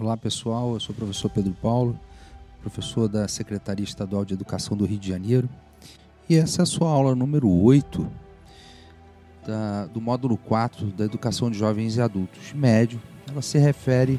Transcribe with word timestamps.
Olá 0.00 0.16
pessoal, 0.16 0.72
eu 0.72 0.80
sou 0.80 0.94
o 0.94 0.96
professor 0.96 1.28
Pedro 1.28 1.54
Paulo, 1.60 1.94
professor 2.62 3.06
da 3.06 3.28
Secretaria 3.28 3.84
Estadual 3.84 4.24
de 4.24 4.32
Educação 4.32 4.74
do 4.74 4.86
Rio 4.86 4.98
de 4.98 5.06
Janeiro, 5.06 5.46
e 6.26 6.36
essa 6.36 6.62
é 6.62 6.64
a 6.64 6.66
sua 6.66 6.88
aula 6.88 7.14
número 7.14 7.46
8 7.50 8.10
da, 9.46 9.84
do 9.88 10.00
módulo 10.00 10.38
4 10.38 10.86
da 10.86 11.04
Educação 11.04 11.50
de 11.50 11.58
Jovens 11.58 11.96
e 11.96 12.00
Adultos 12.00 12.54
Médio. 12.54 12.98
Ela 13.30 13.42
se 13.42 13.58
refere 13.58 14.18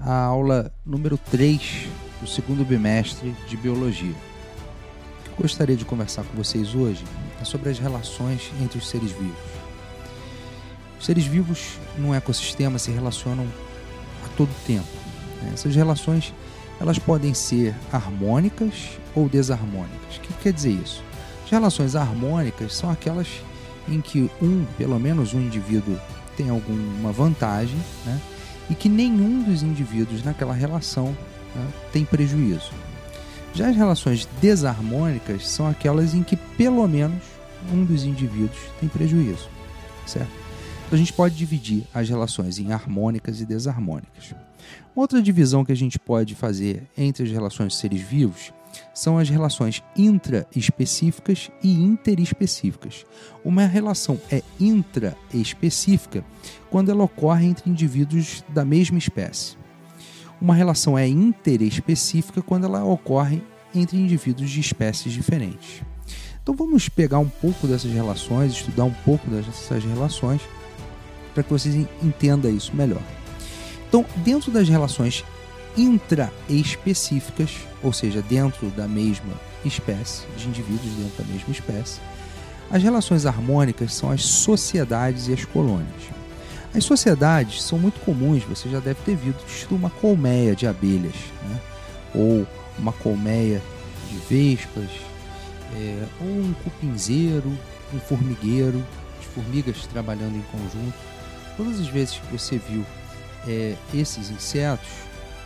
à 0.00 0.24
aula 0.24 0.74
número 0.84 1.16
3 1.16 1.86
do 2.20 2.26
segundo 2.26 2.64
bimestre 2.64 3.32
de 3.46 3.56
Biologia. 3.56 4.10
O 4.10 5.22
que 5.22 5.30
eu 5.30 5.36
gostaria 5.42 5.76
de 5.76 5.84
conversar 5.84 6.24
com 6.24 6.36
vocês 6.36 6.74
hoje 6.74 7.04
é 7.40 7.44
sobre 7.44 7.70
as 7.70 7.78
relações 7.78 8.50
entre 8.60 8.76
os 8.76 8.88
seres 8.88 9.12
vivos. 9.12 9.38
Os 10.98 11.06
seres 11.06 11.26
vivos 11.26 11.78
num 11.96 12.12
ecossistema 12.12 12.76
se 12.76 12.90
relacionam 12.90 13.46
a 14.24 14.28
todo 14.36 14.50
tempo. 14.66 15.01
Né? 15.42 15.50
Essas 15.54 15.74
relações 15.74 16.32
elas 16.80 16.98
podem 16.98 17.32
ser 17.32 17.74
harmônicas 17.92 18.98
ou 19.14 19.28
desarmônicas. 19.28 20.16
O 20.16 20.20
que 20.20 20.32
quer 20.34 20.52
dizer 20.52 20.72
isso? 20.72 21.02
As 21.44 21.50
relações 21.50 21.94
harmônicas 21.94 22.74
são 22.74 22.90
aquelas 22.90 23.28
em 23.88 24.00
que 24.00 24.30
um, 24.40 24.64
pelo 24.76 24.98
menos 24.98 25.34
um 25.34 25.40
indivíduo, 25.40 25.98
tem 26.36 26.48
alguma 26.48 27.12
vantagem 27.12 27.78
né? 28.06 28.20
e 28.70 28.74
que 28.74 28.88
nenhum 28.88 29.42
dos 29.42 29.62
indivíduos 29.62 30.24
naquela 30.24 30.54
relação 30.54 31.16
né, 31.54 31.66
tem 31.92 32.04
prejuízo. 32.04 32.70
Já 33.54 33.68
as 33.68 33.76
relações 33.76 34.26
desarmônicas 34.40 35.46
são 35.46 35.68
aquelas 35.68 36.14
em 36.14 36.22
que 36.22 36.36
pelo 36.36 36.86
menos 36.88 37.22
um 37.70 37.84
dos 37.84 38.04
indivíduos 38.04 38.58
tem 38.80 38.88
prejuízo, 38.88 39.48
certo? 40.06 40.30
Então 40.86 40.96
a 40.96 40.96
gente 40.96 41.12
pode 41.12 41.34
dividir 41.34 41.84
as 41.92 42.08
relações 42.08 42.58
em 42.58 42.72
harmônicas 42.72 43.40
e 43.40 43.46
desarmônicas. 43.46 44.34
Outra 44.94 45.22
divisão 45.22 45.64
que 45.64 45.72
a 45.72 45.76
gente 45.76 45.98
pode 45.98 46.34
fazer 46.34 46.88
entre 46.96 47.24
as 47.24 47.30
relações 47.30 47.72
de 47.72 47.78
seres 47.78 48.00
vivos 48.00 48.52
são 48.94 49.18
as 49.18 49.28
relações 49.28 49.82
intraespecíficas 49.96 51.50
e 51.62 51.72
interespecíficas. 51.72 53.04
Uma 53.44 53.66
relação 53.66 54.18
é 54.30 54.42
intraespecífica 54.58 56.24
quando 56.70 56.90
ela 56.90 57.04
ocorre 57.04 57.46
entre 57.46 57.70
indivíduos 57.70 58.44
da 58.48 58.64
mesma 58.64 58.98
espécie. 58.98 59.56
Uma 60.40 60.54
relação 60.54 60.98
é 60.98 61.06
interespecífica 61.06 62.42
quando 62.42 62.64
ela 62.64 62.84
ocorre 62.84 63.42
entre 63.74 63.96
indivíduos 63.96 64.50
de 64.50 64.60
espécies 64.60 65.12
diferentes. 65.12 65.82
Então 66.42 66.54
vamos 66.54 66.88
pegar 66.88 67.20
um 67.20 67.28
pouco 67.28 67.66
dessas 67.68 67.92
relações, 67.92 68.52
estudar 68.52 68.84
um 68.84 68.94
pouco 69.04 69.30
dessas 69.30 69.84
relações 69.84 70.42
para 71.32 71.42
que 71.42 71.50
vocês 71.50 71.74
entendam 72.02 72.50
isso 72.50 72.74
melhor. 72.74 73.02
Então, 73.92 74.06
dentro 74.24 74.50
das 74.50 74.70
relações 74.70 75.22
intraespecíficas, 75.76 77.50
ou 77.82 77.92
seja, 77.92 78.22
dentro 78.22 78.70
da 78.70 78.88
mesma 78.88 79.34
espécie, 79.66 80.22
de 80.34 80.48
indivíduos 80.48 80.94
dentro 80.94 81.22
da 81.22 81.30
mesma 81.30 81.52
espécie, 81.52 82.00
as 82.70 82.82
relações 82.82 83.26
harmônicas 83.26 83.92
são 83.92 84.10
as 84.10 84.24
sociedades 84.24 85.28
e 85.28 85.34
as 85.34 85.44
colônias. 85.44 86.04
As 86.74 86.84
sociedades 86.84 87.62
são 87.62 87.78
muito 87.78 88.00
comuns, 88.00 88.42
você 88.44 88.66
já 88.70 88.80
deve 88.80 89.02
ter 89.02 89.14
visto 89.14 89.74
uma 89.74 89.90
colmeia 89.90 90.56
de 90.56 90.66
abelhas, 90.66 91.16
né? 91.46 91.60
ou 92.14 92.46
uma 92.78 92.94
colmeia 92.94 93.60
de 94.08 94.16
vespas, 94.26 94.88
é, 95.76 96.02
ou 96.18 96.28
um 96.28 96.54
cupinzeiro, 96.64 97.52
um 97.92 98.00
formigueiro, 98.00 98.82
as 99.20 99.26
formigas 99.34 99.86
trabalhando 99.86 100.34
em 100.34 100.44
conjunto. 100.50 100.94
Todas 101.58 101.78
as 101.78 101.88
vezes 101.88 102.14
que 102.14 102.32
você 102.32 102.56
viu 102.56 102.86
é, 103.46 103.76
esses 103.92 104.30
insetos, 104.30 104.88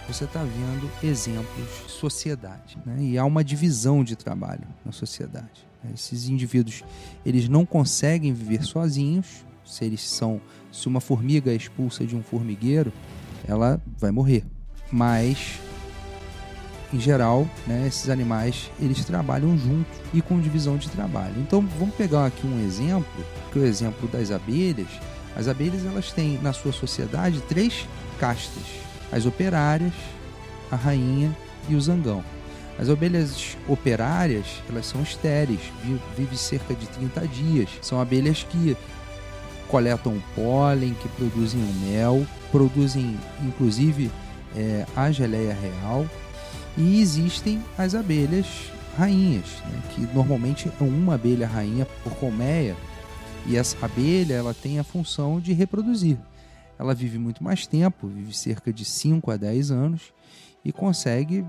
você 0.09 0.25
está 0.25 0.43
vendo 0.43 0.91
exemplos 1.03 1.67
de 1.85 1.91
sociedade. 1.91 2.79
Né? 2.85 2.97
E 3.01 3.19
há 3.19 3.25
uma 3.25 3.43
divisão 3.43 4.05
de 4.05 4.15
trabalho 4.15 4.67
na 4.85 4.93
sociedade. 4.93 5.67
Né? 5.83 5.91
Esses 5.95 6.29
indivíduos 6.29 6.85
eles 7.25 7.49
não 7.49 7.67
conseguem 7.67 8.33
viver 8.33 8.65
sozinhos. 8.65 9.45
Se 9.65 9.85
eles 9.85 10.03
são, 10.03 10.41
se 10.71 10.87
uma 10.87 11.01
formiga 11.01 11.51
é 11.51 11.57
expulsa 11.57 12.05
de 12.05 12.15
um 12.15 12.23
formigueiro, 12.23 12.93
ela 13.49 13.81
vai 13.99 14.13
morrer. 14.13 14.45
Mas 14.93 15.59
em 16.93 17.01
geral, 17.01 17.49
né, 17.67 17.85
esses 17.89 18.09
animais 18.09 18.71
eles 18.81 19.05
trabalham 19.05 19.59
juntos 19.59 19.99
e 20.15 20.23
com 20.23 20.41
divisão 20.41 20.77
de 20.77 20.89
trabalho. 20.89 21.35
Então 21.39 21.61
vamos 21.79 21.97
pegar 21.97 22.27
aqui 22.27 22.47
um 22.47 22.65
exemplo, 22.65 23.25
que 23.53 23.59
é 23.59 23.63
o 23.63 23.65
exemplo 23.65 24.09
das 24.09 24.31
abelhas 24.31 24.89
as 25.37 25.49
abelhas 25.49 25.85
elas 25.85 26.11
têm 26.11 26.39
na 26.43 26.53
sua 26.53 26.73
sociedade 26.73 27.43
três 27.43 27.87
castas: 28.19 28.65
as 29.13 29.27
operárias, 29.27 29.93
a 30.71 30.77
rainha 30.77 31.31
e 31.69 31.75
o 31.75 31.81
zangão. 31.81 32.25
As 32.79 32.91
abelhas 32.91 33.57
operárias, 33.69 34.47
elas 34.69 34.87
são 34.87 35.03
estéreis, 35.03 35.61
vivem 36.17 36.37
cerca 36.37 36.75
de 36.75 36.87
30 36.87 37.27
dias. 37.29 37.71
São 37.81 38.01
abelhas 38.01 38.43
que 38.43 38.77
coletam 39.69 40.23
pólen, 40.35 40.95
que 40.95 41.09
produzem 41.11 41.61
o 41.61 41.73
mel, 41.87 42.27
produzem 42.53 43.19
inclusive 43.43 44.11
é, 44.55 44.87
a 44.95 45.11
geleia 45.11 45.55
real. 45.55 46.07
E 46.77 47.01
existem 47.01 47.63
as 47.79 47.95
abelhas 47.95 48.47
rainhas, 48.99 49.47
né, 49.71 49.83
que 49.95 50.01
normalmente 50.15 50.69
é 50.69 50.85
uma 50.85 51.15
abelha 51.15 51.47
rainha 51.47 51.87
por 52.05 52.15
colmeia, 52.17 52.77
e 53.49 53.57
essa 53.57 53.77
abelha 53.85 54.35
ela 54.35 54.53
tem 54.53 54.79
a 54.79 54.85
função 54.85 55.41
de 55.41 55.53
reproduzir. 55.53 56.19
Ela 56.79 56.95
vive 56.95 57.19
muito 57.19 57.43
mais 57.43 57.67
tempo, 57.67 58.09
vive 58.09 58.37
cerca 58.37 58.73
de 58.73 58.85
5 58.85 59.31
a 59.31 59.37
10 59.37 59.71
anos 59.71 60.13
e 60.65 60.73
consegue 60.73 61.45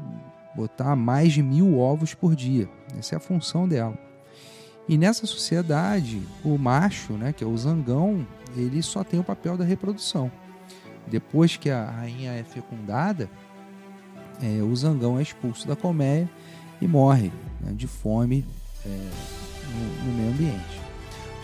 botar 0.56 0.96
mais 0.96 1.34
de 1.34 1.42
mil 1.42 1.78
ovos 1.80 2.14
por 2.14 2.36
dia. 2.36 2.70
Essa 2.98 3.16
é 3.16 3.18
a 3.18 3.20
função 3.20 3.68
dela. 3.68 3.98
E 4.88 4.98
nessa 4.98 5.28
sociedade, 5.28 6.22
o 6.44 6.58
macho, 6.58 7.14
né, 7.14 7.34
que 7.34 7.44
é 7.44 7.48
o 7.48 7.58
zangão, 7.58 8.26
ele 8.56 8.82
só 8.82 9.04
tem 9.04 9.20
o 9.20 9.24
papel 9.24 9.58
da 9.58 9.66
reprodução. 9.66 10.32
Depois 11.08 11.58
que 11.58 11.70
a 11.70 11.90
rainha 11.90 12.32
é 12.32 12.44
fecundada, 12.44 13.30
é, 14.42 14.62
o 14.62 14.74
zangão 14.76 15.20
é 15.20 15.22
expulso 15.22 15.68
da 15.68 15.76
colmeia 15.76 16.30
e 16.80 16.88
morre 16.88 17.32
né, 17.60 17.74
de 17.74 17.88
fome 17.88 18.46
é, 18.86 18.90
no, 18.90 20.12
no 20.12 20.18
meio 20.18 20.30
ambiente. 20.30 20.87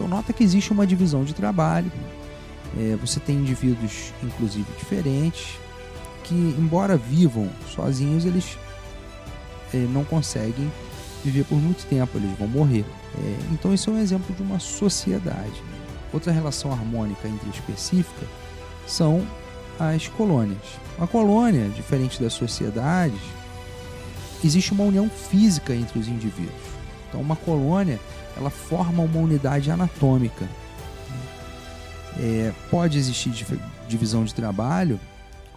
Então 0.03 0.17
nota 0.17 0.33
que 0.33 0.43
existe 0.43 0.73
uma 0.73 0.85
divisão 0.85 1.23
de 1.23 1.33
trabalho. 1.33 1.89
É, 2.77 2.97
você 2.97 3.21
tem 3.21 3.37
indivíduos, 3.37 4.11
inclusive, 4.21 4.65
diferentes, 4.77 5.57
que 6.25 6.33
embora 6.33 6.97
vivam 6.97 7.49
sozinhos, 7.73 8.25
eles 8.25 8.57
é, 9.73 9.77
não 9.77 10.03
conseguem 10.03 10.69
viver 11.23 11.45
por 11.45 11.55
muito 11.55 11.85
tempo, 11.85 12.17
eles 12.17 12.37
vão 12.37 12.49
morrer. 12.49 12.83
É, 13.17 13.37
então 13.53 13.73
isso 13.73 13.89
é 13.89 13.93
um 13.93 13.97
exemplo 13.97 14.35
de 14.35 14.41
uma 14.41 14.59
sociedade. 14.59 15.63
Outra 16.11 16.33
relação 16.33 16.73
harmônica 16.73 17.25
entre 17.25 17.49
específica 17.49 18.25
são 18.85 19.25
as 19.79 20.09
colônias. 20.09 20.59
A 20.99 21.07
colônia, 21.07 21.69
diferente 21.69 22.21
das 22.21 22.33
sociedades, 22.33 23.21
existe 24.43 24.73
uma 24.73 24.83
união 24.83 25.09
física 25.09 25.73
entre 25.73 25.97
os 25.97 26.09
indivíduos. 26.09 26.72
Então 27.13 27.22
uma 27.22 27.35
colônia 27.35 28.00
ela 28.35 28.50
forma 28.50 29.03
uma 29.03 29.19
unidade 29.19 29.69
anatômica. 29.69 30.50
É, 32.19 32.51
pode 32.72 32.97
existir 32.97 33.31
divisão 33.88 34.24
de 34.24 34.34
trabalho 34.34 35.00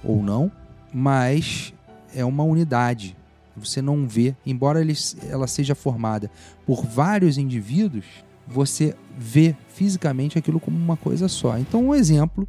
ou 0.05 0.23
não, 0.23 0.53
mas 0.93 1.73
é 2.15 2.23
uma 2.23 2.43
unidade. 2.43 3.17
Você 3.57 3.81
não 3.81 4.07
vê, 4.07 4.37
embora 4.45 4.83
ele, 4.83 4.93
ela 5.31 5.47
seja 5.47 5.75
formada 5.75 6.31
por 6.67 6.85
vários 6.85 7.39
indivíduos, 7.39 8.05
você 8.47 8.95
vê 9.17 9.57
fisicamente 9.69 10.39
aquilo 10.39 10.61
como 10.61 10.77
uma 10.77 10.97
coisa 10.97 11.27
só. 11.27 11.57
Então, 11.57 11.87
um 11.87 11.95
exemplo 11.95 12.47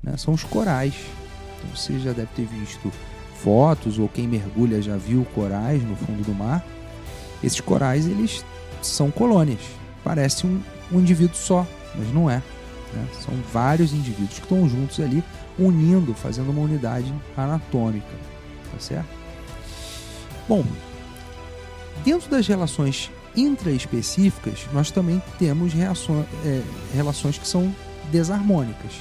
né, 0.00 0.16
são 0.16 0.32
os 0.32 0.44
corais. 0.44 0.94
Então, 1.58 1.76
você 1.76 1.98
já 1.98 2.12
deve 2.12 2.28
ter 2.36 2.46
visto 2.46 2.92
fotos 3.42 3.98
ou 3.98 4.08
quem 4.08 4.28
mergulha 4.28 4.80
já 4.80 4.96
viu 4.96 5.24
corais 5.34 5.82
no 5.82 5.96
fundo 5.96 6.22
do 6.22 6.32
mar. 6.32 6.64
Esses 7.42 7.60
corais 7.60 8.06
eles 8.06 8.44
são 8.82 9.10
colônias. 9.10 9.60
Parece 10.02 10.46
um, 10.46 10.60
um 10.92 11.00
indivíduo 11.00 11.36
só, 11.36 11.66
mas 11.94 12.12
não 12.12 12.30
é. 12.30 12.42
Né? 12.92 13.06
São 13.20 13.34
vários 13.52 13.92
indivíduos 13.92 14.38
que 14.38 14.44
estão 14.44 14.68
juntos 14.68 15.00
ali, 15.00 15.22
unindo, 15.58 16.14
fazendo 16.14 16.50
uma 16.50 16.62
unidade 16.62 17.12
anatômica. 17.36 18.06
Tá 18.72 18.78
certo? 18.78 19.08
Bom, 20.48 20.64
dentro 22.04 22.30
das 22.30 22.46
relações 22.46 23.10
intraespecíficas, 23.36 24.66
nós 24.72 24.90
também 24.90 25.22
temos 25.38 25.72
reações, 25.72 26.26
é, 26.44 26.62
relações 26.94 27.38
que 27.38 27.48
são 27.48 27.74
desarmônicas. 28.12 28.92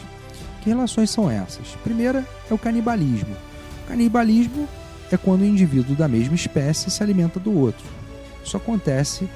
Que 0.62 0.70
relações 0.70 1.10
são 1.10 1.30
essas? 1.30 1.68
Primeira 1.84 2.26
é 2.50 2.54
o 2.54 2.58
canibalismo. 2.58 3.36
O 3.84 3.88
canibalismo 3.88 4.68
é 5.12 5.18
quando 5.18 5.42
o 5.42 5.46
indivíduo 5.46 5.96
da 5.96 6.08
mesma 6.08 6.36
espécie 6.36 6.90
se 6.90 7.04
alimenta 7.04 7.40
do 7.40 7.54
outro. 7.54 7.86
Isso 8.44 8.58
acontece 8.58 9.30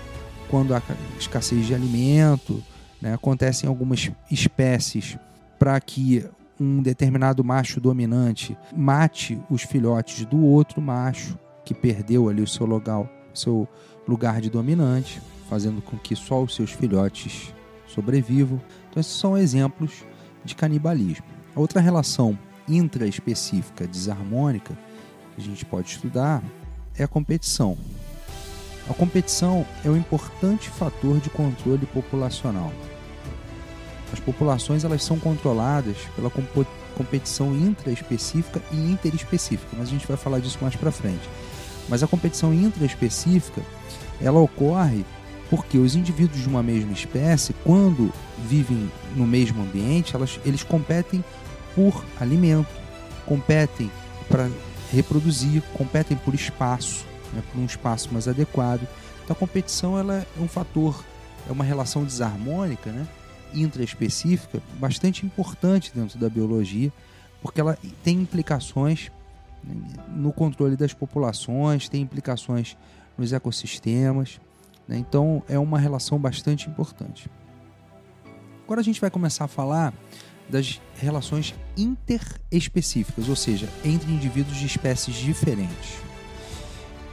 quando 0.50 0.74
há 0.74 0.81
escassez 1.19 1.65
de 1.65 1.74
alimento, 1.74 2.63
né, 3.01 3.13
acontecem 3.13 3.68
algumas 3.68 4.12
espécies 4.31 5.18
para 5.59 5.80
que 5.80 6.25
um 6.59 6.81
determinado 6.81 7.44
macho 7.44 7.80
dominante 7.80 8.57
mate 8.75 9.39
os 9.50 9.62
filhotes 9.62 10.25
do 10.25 10.44
outro 10.44 10.81
macho 10.81 11.38
que 11.63 11.74
perdeu 11.74 12.30
ali 12.30 12.42
o 12.42 12.48
seu 12.48 12.65
lugar, 12.65 13.07
seu 13.33 13.68
lugar 14.07 14.42
de 14.42 14.50
dominante, 14.50 15.21
fazendo 15.50 15.81
com 15.81 15.98
que 15.98 16.15
só 16.15 16.42
os 16.42 16.56
seus 16.56 16.71
filhotes 16.71 17.53
sobrevivam. 17.88 18.62
Então, 18.89 19.01
esses 19.01 19.13
são 19.13 19.38
exemplos 19.38 20.03
de 20.44 20.56
canibalismo. 20.56 21.25
A 21.56 21.60
outra 21.60 21.81
relação 21.81 22.38
intraespecífica 22.68 23.88
desarmônica 23.88 24.77
que 25.36 25.42
a 25.42 25.44
gente 25.44 25.65
pode 25.65 25.89
estudar 25.89 26.42
é 26.98 27.03
a 27.03 27.07
competição. 27.07 27.77
A 28.89 28.94
competição 28.94 29.66
é 29.84 29.89
um 29.89 29.98
importante 29.98 30.69
fator 30.69 31.19
de 31.19 31.30
controle 31.30 31.86
populacional. 31.88 32.72
As 34.13 34.19
populações 34.19 34.86
elas 34.86 35.04
são 35.04 35.19
controladas 35.19 35.98
pela 36.16 36.31
competição 36.95 37.54
intraespecífica 37.54 38.62
e 38.72 38.75
interespecífica, 38.75 39.75
mas 39.78 39.89
a 39.89 39.92
gente 39.92 40.07
vai 40.07 40.16
falar 40.16 40.39
disso 40.39 40.57
mais 40.62 40.75
para 40.75 40.92
frente. 40.92 41.30
Mas 41.89 42.01
a 42.01 42.07
competição 42.07 42.54
intraespecífica 42.54 43.62
ela 44.22 44.39
ocorre 44.39 45.06
porque 45.50 45.78
os 45.78 45.95
indivíduos 45.95 46.42
de 46.42 46.48
uma 46.48 46.63
mesma 46.63 46.92
espécie, 46.92 47.54
quando 47.63 48.12
vivem 48.48 48.92
no 49.16 49.25
mesmo 49.25 49.62
ambiente, 49.62 50.16
elas, 50.16 50.39
eles 50.45 50.63
competem 50.63 51.24
por 51.75 52.04
alimento, 52.19 52.68
competem 53.25 53.92
para 54.28 54.50
reproduzir, 54.92 55.62
competem 55.74 56.18
por 56.18 56.34
espaço, 56.34 57.06
né, 57.33 57.44
por 57.51 57.59
um 57.59 57.65
espaço 57.65 58.09
mais 58.12 58.27
adequado. 58.27 58.88
Então 59.24 59.35
a 59.35 59.39
competição 59.39 59.97
ela 59.97 60.25
é 60.38 60.41
um 60.41 60.47
fator, 60.47 61.03
é 61.47 61.51
uma 61.51 61.63
relação 61.63 62.03
desarmônica, 62.03 62.91
né, 62.91 63.07
intraespecífica, 63.53 64.62
bastante 64.79 65.25
importante 65.25 65.91
dentro 65.94 66.18
da 66.18 66.29
biologia, 66.29 66.91
porque 67.41 67.62
ela 67.62 67.77
tem 68.03 68.21
implicações 68.21 69.12
né, 69.63 69.75
no 70.15 70.31
controle 70.31 70.75
das 70.75 70.94
populações, 70.94 71.89
tem 71.89 72.01
implicações 72.01 72.77
nos 73.18 73.33
ecossistemas. 73.33 74.39
Né? 74.88 74.97
Então 74.97 75.44
é 75.47 75.57
uma 75.57 75.79
relação 75.79 76.18
bastante 76.18 76.69
importante. 76.69 77.29
Agora 78.63 78.81
a 78.81 78.83
gente 78.83 79.00
vai 79.00 79.09
começar 79.09 79.45
a 79.45 79.47
falar 79.47 79.94
das 80.50 80.81
relações 80.95 81.53
interespecíficas, 81.75 83.27
ou 83.27 83.35
seja, 83.35 83.68
entre 83.83 84.12
indivíduos 84.12 84.57
de 84.57 84.65
espécies 84.65 85.15
diferentes. 85.15 86.06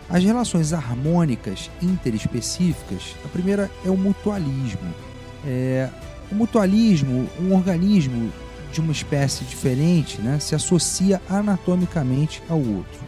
As 0.08 0.22
relações 0.22 0.72
harmônicas 0.72 1.70
interespecíficas, 1.80 3.14
a 3.24 3.28
primeira 3.28 3.70
é 3.84 3.90
o 3.90 3.96
mutualismo. 3.96 4.94
É, 5.46 5.88
o 6.30 6.34
mutualismo, 6.34 7.28
um 7.40 7.54
organismo 7.54 8.32
de 8.72 8.80
uma 8.80 8.92
espécie 8.92 9.44
diferente, 9.44 10.20
né, 10.20 10.38
se 10.40 10.54
associa 10.54 11.22
anatomicamente 11.28 12.42
ao 12.48 12.58
outro. 12.58 13.04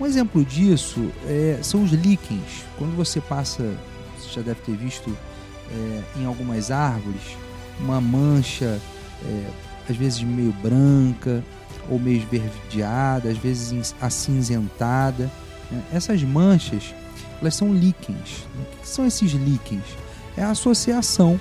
Um 0.00 0.06
exemplo 0.06 0.44
disso 0.44 1.10
é, 1.26 1.58
são 1.62 1.82
os 1.84 1.92
líquens. 1.92 2.64
Quando 2.78 2.94
você 2.96 3.20
passa, 3.20 3.62
você 4.18 4.34
já 4.34 4.42
deve 4.42 4.60
ter 4.60 4.76
visto 4.76 5.16
é, 5.70 6.02
em 6.20 6.24
algumas 6.24 6.70
árvores, 6.70 7.22
uma 7.80 8.00
mancha, 8.00 8.80
é, 9.24 9.50
às 9.88 9.96
vezes 9.96 10.22
meio 10.22 10.52
branca 10.62 11.42
ou 11.88 11.98
meio 11.98 12.18
esverdeada, 12.18 13.30
às 13.30 13.38
vezes 13.38 13.94
acinzentada. 14.00 15.30
Essas 15.92 16.22
manchas, 16.22 16.94
elas 17.40 17.54
são 17.54 17.72
líquens. 17.72 18.46
O 18.54 18.80
que 18.80 18.88
são 18.88 19.06
esses 19.06 19.32
líquens? 19.32 19.84
É 20.36 20.42
a 20.42 20.50
associação 20.50 21.40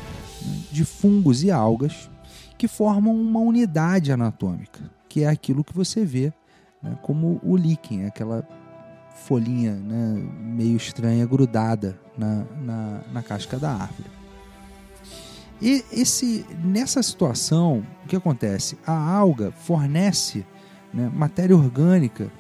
de 0.72 0.86
fungos 0.86 1.44
e 1.44 1.52
algas 1.52 2.10
que 2.58 2.68
formam 2.68 3.14
uma 3.14 3.40
unidade 3.40 4.12
anatômica, 4.12 4.80
que 5.10 5.24
é 5.24 5.28
aquilo 5.28 5.64
que 5.64 5.74
você 5.74 6.06
vê 6.06 6.34
né, 6.82 6.98
como 7.02 7.40
o 7.44 7.58
líquen, 7.58 8.06
aquela 8.06 8.48
folhinha 9.16 9.74
né, 9.74 10.24
meio 10.40 10.78
estranha 10.78 11.26
grudada 11.26 12.00
na, 12.18 12.46
na, 12.62 13.02
na, 13.12 13.24
casca 13.24 13.58
da 13.58 13.72
árvore. 13.72 14.10
E 15.62 15.84
esse, 15.92 16.46
nessa 16.64 17.02
situação, 17.02 17.84
o 18.04 18.08
que 18.08 18.16
acontece? 18.16 18.78
A 18.86 18.94
alga 18.94 19.52
fornece 19.52 20.46
né, 20.94 21.10
matéria 21.14 21.56
orgânica 21.56 22.32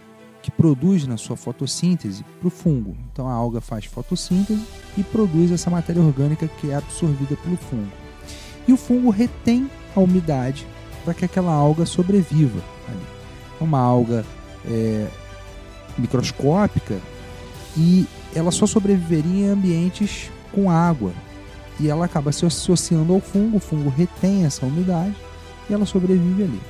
que 0.45 0.51
produz 0.51 1.07
na 1.07 1.18
sua 1.18 1.36
fotossíntese 1.36 2.24
para 2.39 2.47
o 2.47 2.51
fungo. 2.51 2.95
Então 3.12 3.27
a 3.27 3.33
alga 3.33 3.59
faz 3.59 3.86
fotossíntese 3.86 4.63
e 4.95 5.01
produz 5.01 5.51
essa 5.51 5.71
matéria 5.71 6.03
orgânica 6.03 6.47
que 6.47 6.69
é 6.69 6.75
absorvida 6.75 7.36
pelo 7.38 7.57
fungo. 7.57 7.92
E 8.68 8.71
o 8.71 8.77
fungo 8.77 9.09
retém 9.09 9.68
a 9.95 10.00
umidade 10.00 10.68
para 11.03 11.15
que 11.15 11.25
aquela 11.25 11.51
alga 11.51 11.83
sobreviva 11.83 12.62
ali 12.88 13.15
uma 13.59 13.80
alga 13.80 14.24
é, 14.68 15.07
microscópica 15.97 17.00
e 17.75 18.06
ela 18.36 18.51
só 18.51 18.68
sobreviveria 18.68 19.48
em 19.48 19.50
ambientes 19.50 20.30
com 20.51 20.69
água. 20.69 21.12
E 21.80 21.89
ela 21.89 22.06
acaba 22.06 22.31
se 22.31 22.45
associando 22.45 23.13
ao 23.13 23.19
fungo, 23.19 23.57
o 23.57 23.59
fungo 23.59 23.89
retém 23.89 24.45
essa 24.45 24.63
umidade 24.63 25.15
e 25.68 25.74
ela 25.74 25.88
sobrevive 25.88 26.44
ali. 26.44 26.62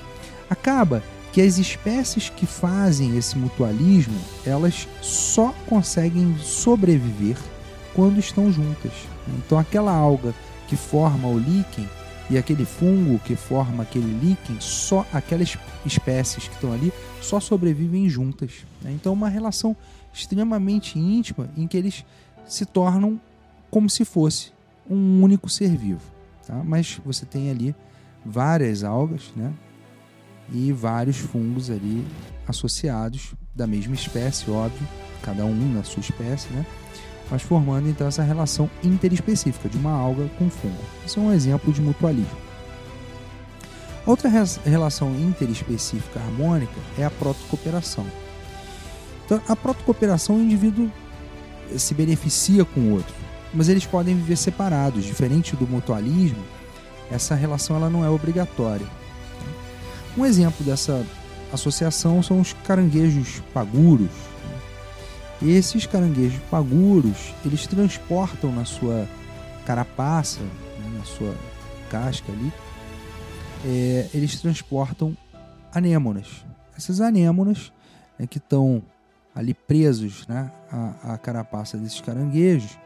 Acaba 0.49 1.03
que 1.35 1.41
as 1.41 1.57
espécies 1.57 2.29
que 2.29 2.45
fazem 2.45 3.17
esse 3.17 3.37
mutualismo, 3.37 4.17
elas 4.45 4.87
só 5.01 5.53
conseguem 5.67 6.33
sobreviver 6.37 7.35
quando 7.93 8.21
estão 8.21 8.49
juntas. 8.49 8.93
Então 9.37 9.59
aquela 9.59 9.93
alga 9.93 10.33
que 10.69 10.77
forma 10.77 11.27
o 11.27 11.37
líquen 11.37 11.89
e 12.29 12.37
aquele 12.37 12.63
fungo 12.63 13.19
que 13.19 13.35
forma 13.35 13.83
aquele 13.83 14.17
líquen, 14.17 14.55
só 14.61 15.05
aquelas 15.11 15.57
espécies 15.85 16.47
que 16.47 16.53
estão 16.55 16.71
ali 16.71 16.93
só 17.21 17.41
sobrevivem 17.41 18.07
juntas. 18.07 18.65
Né? 18.81 18.93
Então, 18.93 19.11
uma 19.11 19.27
relação 19.27 19.75
extremamente 20.13 20.97
íntima 20.97 21.49
em 21.57 21.67
que 21.67 21.75
eles 21.75 22.05
se 22.47 22.65
tornam 22.65 23.19
como 23.69 23.89
se 23.89 24.05
fosse 24.05 24.53
um 24.89 25.21
único 25.21 25.49
ser 25.49 25.75
vivo. 25.75 25.99
Tá? 26.47 26.63
Mas 26.63 26.97
você 27.05 27.25
tem 27.25 27.49
ali 27.51 27.75
várias 28.25 28.85
algas 28.85 29.33
né? 29.35 29.53
E 30.51 30.71
vários 30.71 31.17
fungos 31.17 31.69
ali 31.69 32.05
associados 32.47 33.33
da 33.53 33.65
mesma 33.65 33.95
espécie, 33.95 34.49
óbvio, 34.49 34.87
cada 35.21 35.45
um 35.45 35.73
na 35.73 35.83
sua 35.83 36.01
espécie, 36.01 36.47
né? 36.53 36.65
mas 37.29 37.41
formando 37.41 37.89
então 37.89 38.07
essa 38.07 38.21
relação 38.21 38.69
interespecífica 38.83 39.67
de 39.67 39.77
uma 39.77 39.91
alga 39.91 40.29
com 40.37 40.49
fungo. 40.49 40.83
Isso 41.05 41.19
é 41.19 41.23
um 41.23 41.33
exemplo 41.33 41.73
de 41.73 41.81
mutualismo. 41.81 42.45
Outra 44.05 44.29
relação 44.63 45.15
interespecífica 45.15 46.19
harmônica 46.19 46.79
é 46.97 47.05
a 47.05 47.09
protocooperação. 47.09 48.05
Então, 49.25 49.41
a 49.47 49.55
protocooperação, 49.55 50.35
o 50.35 50.41
indivíduo 50.41 50.91
se 51.75 51.95
beneficia 51.95 52.63
com 52.63 52.81
o 52.81 52.91
outro, 52.93 53.15
mas 53.51 53.67
eles 53.67 53.85
podem 53.87 54.15
viver 54.15 54.37
separados. 54.37 55.03
Diferente 55.03 55.55
do 55.55 55.67
mutualismo, 55.67 56.43
essa 57.09 57.33
relação 57.33 57.75
ela 57.75 57.89
não 57.89 58.05
é 58.05 58.09
obrigatória. 58.09 58.85
Um 60.17 60.25
exemplo 60.25 60.65
dessa 60.65 61.05
associação 61.51 62.23
são 62.23 62.39
os 62.39 62.53
caranguejos 62.53 63.41
paguros, 63.53 64.11
esses 65.41 65.85
caranguejos 65.85 66.39
paguros, 66.49 67.33
eles 67.45 67.67
transportam 67.67 68.51
na 68.53 68.65
sua 68.65 69.07
carapaça, 69.65 70.41
né, 70.41 70.97
na 70.97 71.03
sua 71.03 71.35
casca 71.89 72.31
ali, 72.31 72.51
é, 73.65 74.09
eles 74.13 74.39
transportam 74.39 75.15
anêmonas. 75.73 76.45
Essas 76.77 77.01
anêmonas 77.01 77.71
né, 78.17 78.25
que 78.25 78.37
estão 78.37 78.81
ali 79.33 79.53
presos 79.53 80.25
né, 80.27 80.49
à, 80.71 81.13
à 81.13 81.17
carapaça 81.17 81.77
desses 81.77 81.99
caranguejos 81.99 82.77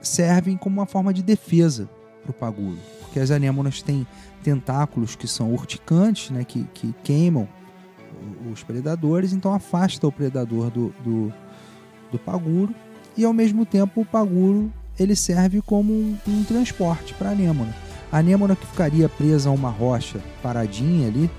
servem 0.00 0.56
como 0.56 0.80
uma 0.80 0.86
forma 0.86 1.12
de 1.12 1.22
defesa 1.22 1.88
para 2.22 2.30
o 2.30 2.34
paguro, 2.34 2.78
porque 3.14 3.20
as 3.20 3.30
anêmonas 3.30 3.80
têm 3.80 4.04
tentáculos 4.42 5.14
que 5.14 5.28
são 5.28 5.52
urticantes, 5.52 6.30
né, 6.30 6.42
que, 6.42 6.64
que 6.74 6.92
queimam 7.04 7.48
os 8.52 8.64
predadores, 8.64 9.32
então 9.32 9.54
afasta 9.54 10.04
o 10.04 10.10
predador 10.10 10.68
do, 10.68 10.92
do, 11.04 11.32
do 12.10 12.18
paguro 12.18 12.74
e 13.16 13.24
ao 13.24 13.32
mesmo 13.32 13.64
tempo 13.64 14.00
o 14.00 14.04
paguro 14.04 14.72
ele 14.98 15.14
serve 15.14 15.62
como 15.62 15.92
um, 15.92 16.18
um 16.26 16.42
transporte 16.42 17.14
para 17.14 17.28
a 17.28 17.32
anêmona. 17.32 17.72
A 18.10 18.18
anêmona 18.18 18.56
que 18.56 18.66
ficaria 18.66 19.08
presa 19.08 19.48
a 19.48 19.52
uma 19.52 19.70
rocha 19.70 20.18
paradinha 20.42 21.06
ali, 21.06 21.30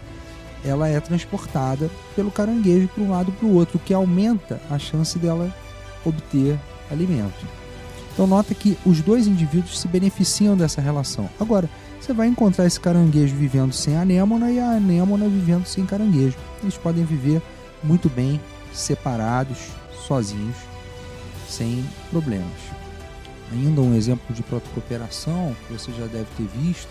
ela 0.63 0.87
é 0.87 0.97
transportada 1.01 1.91
pelo 2.15 2.31
caranguejo 2.31 2.87
para 2.87 3.03
um 3.03 3.11
lado 3.11 3.33
para 3.33 3.47
o 3.47 3.53
outro, 3.53 3.75
o 3.75 3.81
que 3.81 3.93
aumenta 3.93 4.61
a 4.69 4.79
chance 4.79 5.19
dela 5.19 5.53
obter 6.05 6.57
alimento. 6.89 7.64
Então 8.15 8.25
nota 8.25 8.55
que 8.55 8.77
os 8.85 9.01
dois 9.01 9.27
indivíduos 9.27 9.77
se 9.77 9.89
beneficiam 9.89 10.55
dessa 10.55 10.79
relação. 10.79 11.29
Agora, 11.37 11.69
você 11.99 12.13
vai 12.13 12.27
encontrar 12.27 12.65
esse 12.65 12.79
caranguejo 12.79 13.35
vivendo 13.35 13.73
sem 13.73 13.97
anêmona 13.97 14.49
e 14.49 14.57
a 14.57 14.71
anêmona 14.71 15.27
vivendo 15.27 15.65
sem 15.65 15.85
caranguejo. 15.85 16.37
Eles 16.63 16.77
podem 16.77 17.03
viver 17.03 17.41
muito 17.83 18.09
bem 18.09 18.39
separados, 18.71 19.57
sozinhos, 20.07 20.55
sem 21.49 21.85
problemas. 22.09 22.53
Ainda 23.51 23.81
um 23.81 23.93
exemplo 23.93 24.33
de 24.33 24.41
protocooperação 24.43 25.53
que 25.67 25.73
você 25.73 25.91
já 25.91 26.05
deve 26.05 26.27
ter 26.37 26.47
visto, 26.57 26.89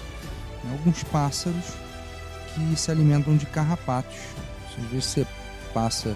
né, 0.62 0.72
alguns 0.72 1.02
pássaros 1.04 1.64
que 2.54 2.76
se 2.76 2.90
alimentam 2.90 3.34
de 3.34 3.46
carrapatos. 3.46 4.16
Às 4.78 4.90
vezes 4.90 5.06
você 5.06 5.26
passa 5.72 6.14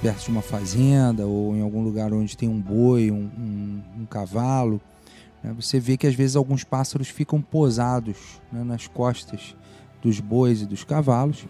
perto 0.00 0.24
de 0.24 0.30
uma 0.30 0.42
fazenda 0.42 1.26
ou 1.26 1.54
em 1.54 1.60
algum 1.60 1.82
lugar 1.82 2.12
onde 2.12 2.36
tem 2.36 2.48
um 2.48 2.60
boi, 2.60 3.10
um, 3.10 3.30
um, 3.38 3.82
um 4.00 4.06
cavalo, 4.06 4.80
né? 5.42 5.52
você 5.54 5.78
vê 5.78 5.96
que 5.96 6.06
às 6.06 6.14
vezes 6.14 6.36
alguns 6.36 6.64
pássaros 6.64 7.08
ficam 7.08 7.40
posados 7.40 8.16
né, 8.52 8.64
nas 8.64 8.86
costas 8.86 9.54
dos 10.02 10.20
bois 10.20 10.62
e 10.62 10.66
dos 10.66 10.84
cavalos. 10.84 11.44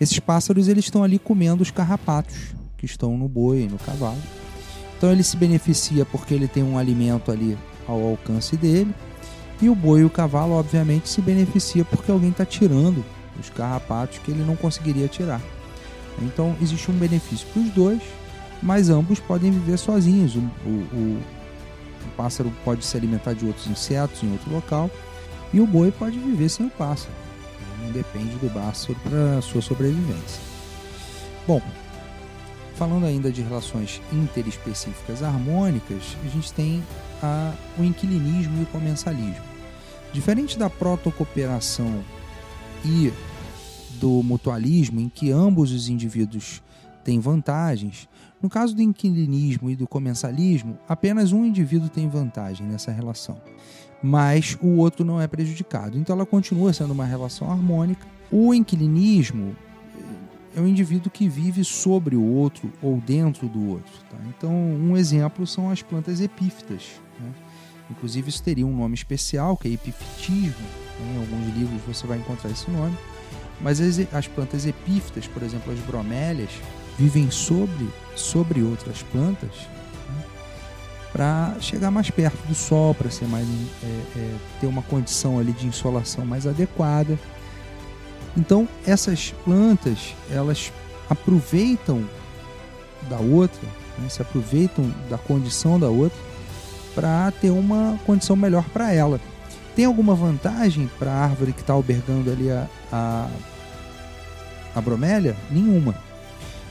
Esses 0.00 0.18
pássaros 0.18 0.68
eles 0.68 0.84
estão 0.84 1.02
ali 1.02 1.18
comendo 1.18 1.62
os 1.62 1.70
carrapatos 1.70 2.54
que 2.76 2.86
estão 2.86 3.16
no 3.16 3.28
boi 3.28 3.62
e 3.62 3.68
no 3.68 3.78
cavalo. 3.78 4.20
Então 4.96 5.10
ele 5.10 5.22
se 5.22 5.36
beneficia 5.36 6.04
porque 6.04 6.34
ele 6.34 6.48
tem 6.48 6.62
um 6.62 6.78
alimento 6.78 7.30
ali 7.30 7.56
ao 7.86 8.00
alcance 8.00 8.56
dele. 8.56 8.94
E 9.60 9.68
o 9.68 9.74
boi 9.74 10.00
e 10.00 10.04
o 10.04 10.10
cavalo, 10.10 10.52
obviamente, 10.52 11.08
se 11.08 11.20
beneficia 11.20 11.84
porque 11.84 12.10
alguém 12.10 12.30
está 12.30 12.46
tirando 12.46 13.04
os 13.38 13.50
carrapatos 13.50 14.18
que 14.18 14.30
ele 14.30 14.42
não 14.42 14.56
conseguiria 14.56 15.08
tirar. 15.08 15.40
Então 16.20 16.56
existe 16.60 16.90
um 16.90 16.94
benefício 16.94 17.46
para 17.48 17.62
os 17.62 17.70
dois, 17.70 18.02
mas 18.62 18.90
ambos 18.90 19.18
podem 19.20 19.50
viver 19.50 19.78
sozinhos. 19.78 20.36
O, 20.36 20.38
o, 20.38 20.68
o, 20.68 21.22
o, 22.06 22.10
pássaro 22.16 22.52
pode 22.64 22.84
se 22.84 22.96
alimentar 22.96 23.32
de 23.32 23.46
outros 23.46 23.66
insetos 23.66 24.22
em 24.22 24.32
outro 24.32 24.52
local 24.52 24.90
e 25.52 25.60
o 25.60 25.66
boi 25.66 25.90
pode 25.90 26.18
viver 26.18 26.48
sem 26.48 26.66
o 26.66 26.70
pássaro. 26.70 27.12
Não 27.82 27.92
depende 27.92 28.36
do 28.36 28.52
pássaro 28.52 28.96
para 29.02 29.40
sua 29.40 29.62
sobrevivência. 29.62 30.40
Bom, 31.46 31.62
falando 32.76 33.06
ainda 33.06 33.32
de 33.32 33.42
relações 33.42 34.00
interespecíficas 34.12 35.22
harmônicas, 35.22 36.16
a 36.24 36.28
gente 36.28 36.52
tem 36.52 36.82
a, 37.22 37.52
o 37.78 37.84
inquilinismo 37.84 38.60
e 38.60 38.62
o 38.62 38.66
comensalismo. 38.66 39.44
Diferente 40.12 40.58
da 40.58 40.68
protocooperação 40.68 42.04
e 42.84 43.12
do 44.00 44.22
mutualismo, 44.22 45.00
em 45.00 45.08
que 45.08 45.30
ambos 45.30 45.70
os 45.70 45.88
indivíduos 45.88 46.62
têm 47.04 47.20
vantagens, 47.20 48.08
no 48.42 48.48
caso 48.48 48.74
do 48.74 48.80
inquilinismo 48.80 49.70
e 49.70 49.76
do 49.76 49.86
comensalismo, 49.86 50.78
apenas 50.88 51.30
um 51.30 51.44
indivíduo 51.44 51.90
tem 51.90 52.08
vantagem 52.08 52.66
nessa 52.66 52.90
relação, 52.90 53.36
mas 54.02 54.56
o 54.62 54.78
outro 54.78 55.04
não 55.04 55.20
é 55.20 55.28
prejudicado. 55.28 55.98
Então 55.98 56.16
ela 56.16 56.24
continua 56.24 56.72
sendo 56.72 56.92
uma 56.92 57.04
relação 57.04 57.50
harmônica. 57.50 58.06
O 58.32 58.54
inquilinismo 58.54 59.54
é 60.56 60.60
um 60.60 60.66
indivíduo 60.66 61.10
que 61.10 61.28
vive 61.28 61.62
sobre 61.64 62.16
o 62.16 62.22
outro 62.22 62.72
ou 62.82 62.96
dentro 62.96 63.46
do 63.46 63.68
outro. 63.68 63.92
Tá? 64.10 64.16
Então, 64.28 64.50
um 64.50 64.96
exemplo 64.96 65.46
são 65.46 65.70
as 65.70 65.82
plantas 65.82 66.20
epífitas. 66.20 66.84
Né? 67.20 67.30
Inclusive, 67.90 68.30
isso 68.30 68.42
teria 68.42 68.66
um 68.66 68.76
nome 68.76 68.94
especial, 68.94 69.56
que 69.56 69.68
é 69.68 69.72
epifitismo. 69.72 70.66
Né? 70.98 71.14
Em 71.14 71.18
alguns 71.18 71.56
livros 71.56 71.82
você 71.82 72.06
vai 72.06 72.18
encontrar 72.18 72.50
esse 72.50 72.70
nome. 72.70 72.96
Mas 73.60 73.80
as, 73.80 73.98
as 74.12 74.26
plantas 74.26 74.66
epífitas, 74.66 75.26
por 75.26 75.42
exemplo, 75.42 75.72
as 75.72 75.78
bromélias, 75.80 76.50
vivem 76.98 77.30
sobre, 77.30 77.88
sobre 78.14 78.62
outras 78.62 79.02
plantas 79.02 79.50
né? 80.08 80.24
para 81.12 81.56
chegar 81.60 81.90
mais 81.90 82.10
perto 82.10 82.46
do 82.46 82.54
sol, 82.54 82.94
para 82.94 83.10
ser 83.10 83.26
mais 83.26 83.46
é, 83.82 83.86
é, 84.18 84.34
ter 84.60 84.66
uma 84.66 84.82
condição 84.82 85.38
ali 85.38 85.52
de 85.52 85.66
insolação 85.66 86.24
mais 86.24 86.46
adequada. 86.46 87.18
Então 88.36 88.68
essas 88.86 89.34
plantas 89.44 90.14
elas 90.30 90.72
aproveitam 91.08 92.04
da 93.08 93.18
outra, 93.18 93.66
né? 93.98 94.08
se 94.08 94.22
aproveitam 94.22 94.92
da 95.08 95.18
condição 95.18 95.80
da 95.80 95.88
outra 95.88 96.18
para 96.94 97.30
ter 97.40 97.50
uma 97.50 97.98
condição 98.04 98.36
melhor 98.36 98.64
para 98.70 98.92
ela. 98.92 99.20
Tem 99.74 99.84
alguma 99.84 100.14
vantagem 100.14 100.90
para 100.98 101.10
a 101.10 101.24
árvore 101.24 101.52
que 101.52 101.60
está 101.60 101.72
albergando 101.72 102.30
ali 102.30 102.50
a, 102.50 102.66
a, 102.92 103.28
a 104.74 104.80
bromélia? 104.80 105.36
Nenhuma. 105.50 105.94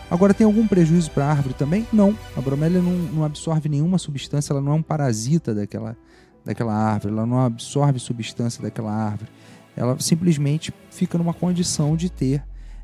Agora, 0.09 0.33
tem 0.33 0.45
algum 0.45 0.67
prejuízo 0.67 1.11
para 1.11 1.25
a 1.25 1.29
árvore 1.29 1.53
também? 1.53 1.87
Não. 1.93 2.17
A 2.35 2.41
bromélia 2.41 2.81
não, 2.81 2.91
não, 2.91 3.23
absorve 3.23 3.69
nenhuma 3.69 3.97
substância, 3.97 4.51
ela 4.51 4.61
não 4.61 4.71
é 4.71 4.75
um 4.75 4.81
parasita 4.81 5.53
daquela, 5.53 5.95
daquela 6.43 6.73
árvore, 6.73 7.13
ela 7.13 7.25
não 7.25 7.45
absorve 7.45 7.99
substância 7.99 8.61
daquela 8.61 8.91
árvore. 8.91 9.29
Ela 9.77 9.97
simplesmente 9.99 10.73
fica 10.89 11.17
numa 11.17 11.33
condição 11.33 11.95
de 11.95 12.09
ter 12.09 12.43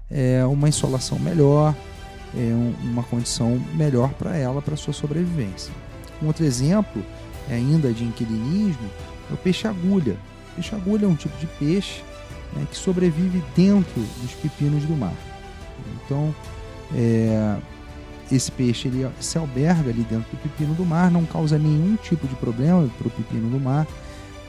é, 0.10 0.46
uma 0.46 0.70
insolação 0.70 1.18
melhor, 1.18 1.76
é, 2.36 2.40
um, 2.40 2.76
uma 2.92 3.04
condição 3.04 3.60
melhor 3.74 4.14
para 4.14 4.38
ela, 4.38 4.62
para 4.62 4.76
sua 4.76 4.94
sobrevivência. 4.94 5.74
Um 6.22 6.28
outro 6.28 6.46
exemplo 6.46 7.04
ainda 7.50 7.92
de 7.92 8.04
inquilinismo 8.04 8.90
é 9.32 9.34
o 9.34 9.38
peixe-agulha. 9.38 10.16
Peixe-agulha 10.56 11.06
é 11.06 11.08
um 11.08 11.16
tipo 11.16 11.36
de 11.40 11.48
peixe 11.48 12.04
né, 12.54 12.68
que 12.70 12.78
sobrevive 12.78 13.44
dentro 13.56 14.02
dos 14.22 14.32
pepinos 14.42 14.84
do 14.84 14.96
mar. 14.96 15.14
Então, 16.06 16.34
é, 16.94 17.58
esse 18.32 18.52
peixe 18.52 18.88
ele 18.88 19.08
se 19.20 19.38
alberga 19.38 19.90
ali 19.90 20.04
dentro 20.04 20.30
do 20.32 20.38
pepino 20.38 20.74
do 20.74 20.86
mar, 20.86 21.12
não 21.12 21.26
causa 21.26 21.58
nenhum 21.58 21.96
tipo 21.96 22.28
de 22.28 22.36
problema 22.36 22.90
para 22.98 23.08
o 23.08 23.12
pepino 23.12 23.50
do 23.50 23.60
mar, 23.60 23.88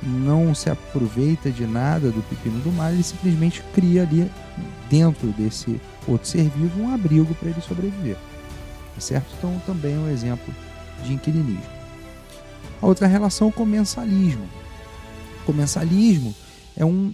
não 0.02 0.54
se 0.54 0.70
aproveita 0.70 1.50
de 1.50 1.66
nada 1.66 2.10
do 2.10 2.22
pepino 2.22 2.60
do 2.60 2.70
mar, 2.72 2.92
ele 2.92 3.02
simplesmente 3.02 3.62
cria 3.74 4.02
ali 4.02 4.30
dentro 4.88 5.28
desse 5.28 5.80
outro 6.06 6.28
ser 6.28 6.48
vivo 6.50 6.82
um 6.82 6.94
abrigo 6.94 7.34
para 7.34 7.50
ele 7.50 7.60
sobreviver. 7.60 8.16
Tá 8.94 9.00
certo? 9.00 9.26
Então, 9.36 9.60
também 9.66 9.94
é 9.94 9.98
um 9.98 10.08
exemplo 10.08 10.54
de 11.04 11.12
inquilinismo. 11.12 11.76
A 12.80 12.86
outra 12.86 13.06
relação 13.06 13.48
é 13.48 13.50
o 13.50 13.52
comensalismo. 13.52 14.48
O 15.42 15.46
comensalismo 15.46 16.34
é 16.76 16.84
um, 16.84 17.12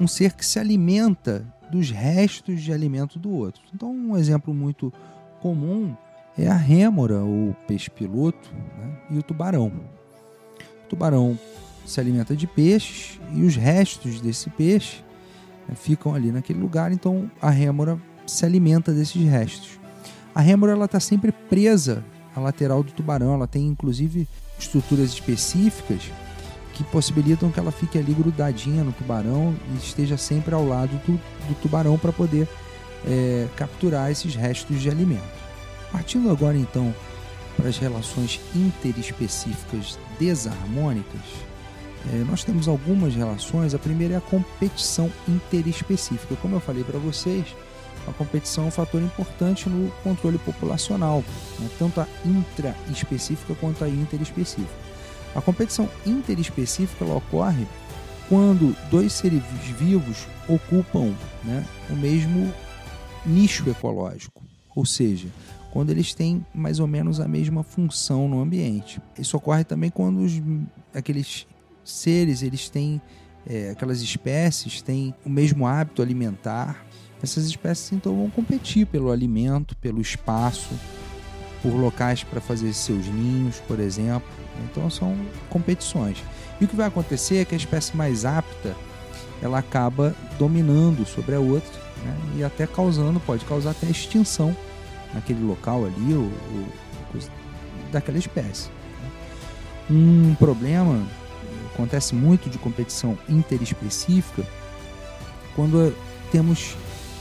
um 0.00 0.06
ser 0.06 0.32
que 0.32 0.44
se 0.44 0.58
alimenta 0.58 1.46
dos 1.70 1.90
restos 1.90 2.62
de 2.62 2.72
alimento 2.72 3.18
do 3.18 3.30
outro. 3.30 3.62
Então, 3.74 3.90
um 3.90 4.16
exemplo 4.16 4.52
muito 4.52 4.92
comum 5.40 5.94
é 6.36 6.48
a 6.48 6.56
rêmora, 6.56 7.22
ou 7.22 7.54
peixe-piloto, 7.66 8.52
né? 8.78 8.96
e 9.10 9.18
o 9.18 9.22
tubarão. 9.22 9.72
O 10.84 10.88
tubarão 10.88 11.38
se 11.84 12.00
alimenta 12.00 12.36
de 12.36 12.46
peixes 12.46 13.20
e 13.32 13.42
os 13.42 13.56
restos 13.56 14.20
desse 14.20 14.48
peixe 14.50 15.02
né, 15.68 15.74
ficam 15.74 16.14
ali 16.14 16.30
naquele 16.30 16.60
lugar, 16.60 16.92
então 16.92 17.30
a 17.40 17.50
rêmora 17.50 17.98
se 18.26 18.44
alimenta 18.44 18.92
desses 18.92 19.22
restos. 19.24 19.78
A 20.34 20.40
rêmora 20.40 20.82
está 20.84 21.00
sempre 21.00 21.32
presa 21.32 22.04
à 22.34 22.40
lateral 22.40 22.82
do 22.82 22.92
tubarão, 22.92 23.34
ela 23.34 23.46
tem 23.46 23.66
inclusive 23.66 24.28
estruturas 24.58 25.10
específicas 25.10 26.10
que 26.72 26.82
possibilitam 26.84 27.50
que 27.50 27.58
ela 27.58 27.70
fique 27.70 27.98
ali 27.98 28.12
grudadinha 28.12 28.82
no 28.82 28.92
tubarão 28.92 29.54
e 29.72 29.76
esteja 29.76 30.16
sempre 30.16 30.54
ao 30.54 30.66
lado 30.66 30.96
do, 31.06 31.12
do 31.12 31.54
tubarão 31.60 31.98
para 31.98 32.12
poder 32.12 32.48
é, 33.06 33.46
capturar 33.56 34.10
esses 34.10 34.34
restos 34.34 34.80
de 34.80 34.88
alimento. 34.88 35.22
Partindo 35.90 36.30
agora 36.30 36.56
então 36.56 36.94
para 37.56 37.68
as 37.68 37.76
relações 37.76 38.40
interespecíficas 38.54 39.98
desarmônicas, 40.18 41.20
é, 42.12 42.24
nós 42.24 42.42
temos 42.42 42.66
algumas 42.66 43.14
relações. 43.14 43.74
A 43.74 43.78
primeira 43.78 44.14
é 44.14 44.16
a 44.16 44.20
competição 44.20 45.12
interespecífica. 45.28 46.34
Como 46.36 46.56
eu 46.56 46.60
falei 46.60 46.82
para 46.82 46.98
vocês, 46.98 47.46
a 48.08 48.12
competição 48.12 48.64
é 48.64 48.66
um 48.68 48.70
fator 48.70 49.00
importante 49.00 49.68
no 49.68 49.90
controle 50.02 50.38
populacional, 50.38 51.22
né? 51.60 51.68
tanto 51.78 52.00
a 52.00 52.08
intraespecífica 52.24 53.54
quanto 53.54 53.84
a 53.84 53.88
interespecífica. 53.88 54.91
A 55.34 55.40
competição 55.40 55.88
interespecífica 56.06 57.04
ocorre 57.04 57.66
quando 58.28 58.76
dois 58.90 59.12
seres 59.12 59.42
vivos 59.78 60.26
ocupam 60.48 61.14
né, 61.44 61.64
o 61.90 61.94
mesmo 61.94 62.52
nicho 63.24 63.68
ecológico, 63.68 64.42
ou 64.74 64.84
seja, 64.84 65.28
quando 65.70 65.90
eles 65.90 66.12
têm 66.12 66.44
mais 66.54 66.78
ou 66.78 66.86
menos 66.86 67.20
a 67.20 67.26
mesma 67.26 67.62
função 67.62 68.28
no 68.28 68.40
ambiente. 68.40 69.00
Isso 69.18 69.36
ocorre 69.36 69.64
também 69.64 69.90
quando 69.90 70.20
os, 70.20 70.32
aqueles 70.94 71.46
seres, 71.84 72.42
eles 72.42 72.68
têm, 72.68 73.00
é, 73.46 73.70
aquelas 73.70 74.02
espécies 74.02 74.82
têm 74.82 75.14
o 75.24 75.30
mesmo 75.30 75.66
hábito 75.66 76.02
alimentar, 76.02 76.84
essas 77.22 77.46
espécies 77.46 77.92
então 77.92 78.16
vão 78.16 78.28
competir 78.28 78.86
pelo 78.86 79.10
alimento, 79.10 79.76
pelo 79.76 80.00
espaço, 80.00 80.74
por 81.62 81.72
locais 81.74 82.24
para 82.24 82.40
fazer 82.40 82.72
seus 82.72 83.06
ninhos, 83.06 83.60
por 83.60 83.78
exemplo. 83.78 84.28
Então 84.64 84.88
são 84.90 85.16
competições. 85.48 86.22
E 86.60 86.64
o 86.64 86.68
que 86.68 86.76
vai 86.76 86.86
acontecer 86.86 87.36
é 87.36 87.44
que 87.44 87.54
a 87.54 87.58
espécie 87.58 87.96
mais 87.96 88.24
apta 88.24 88.74
ela 89.42 89.58
acaba 89.58 90.14
dominando 90.38 91.04
sobre 91.04 91.34
a 91.34 91.40
outra 91.40 91.80
né? 92.04 92.16
e 92.36 92.44
até 92.44 92.66
causando, 92.66 93.18
pode 93.20 93.44
causar 93.44 93.70
até 93.70 93.86
extinção 93.86 94.56
naquele 95.12 95.42
local 95.42 95.84
ali 95.84 96.14
ou, 96.14 96.30
ou 96.54 97.20
daquela 97.90 98.18
espécie. 98.18 98.70
Um 99.90 100.34
problema 100.36 101.04
acontece 101.74 102.14
muito 102.14 102.48
de 102.48 102.58
competição 102.58 103.18
interespecífica 103.28 104.46
quando 105.54 105.94
temos 106.30 106.76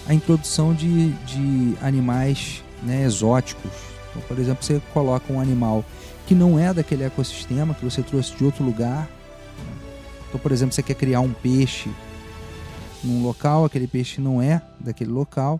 a 0.08 0.14
introdução 0.14 0.74
de, 0.74 1.10
de 1.12 1.76
animais 1.82 2.64
né, 2.84 3.04
exóticos. 3.04 3.72
Então, 4.10 4.22
por 4.28 4.40
exemplo, 4.40 4.64
você 4.64 4.82
coloca 4.94 5.32
um 5.32 5.40
animal 5.40 5.84
que 6.26 6.36
não 6.36 6.60
é 6.60 6.74
daquele 6.74 7.04
ecossistema, 7.04 7.74
que 7.74 7.84
você 7.84 8.02
trouxe 8.02 8.36
de 8.36 8.44
outro 8.44 8.64
lugar. 8.64 9.10
Então, 10.28 10.40
por 10.40 10.52
exemplo, 10.52 10.74
você 10.74 10.84
quer 10.84 10.96
criar 10.96 11.20
um 11.20 11.34
peixe 11.34 11.90
num 13.04 13.24
local, 13.24 13.66
aquele 13.66 13.88
peixe 13.88 14.22
não 14.22 14.42
é 14.42 14.62
daquele 14.80 15.12
local, 15.12 15.60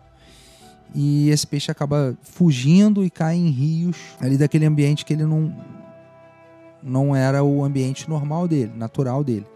e 0.94 1.30
esse 1.30 1.46
peixe 1.46 1.70
acaba 1.70 2.16
fugindo 2.22 3.04
e 3.04 3.10
cai 3.10 3.36
em 3.36 3.50
rios 3.50 3.96
ali 4.20 4.36
daquele 4.36 4.66
ambiente 4.66 5.04
que 5.04 5.12
ele 5.12 5.24
não 5.24 5.54
não 6.82 7.14
era 7.14 7.44
o 7.44 7.62
ambiente 7.62 8.10
normal 8.10 8.48
dele, 8.48 8.72
natural 8.74 9.22
dele. 9.22 9.46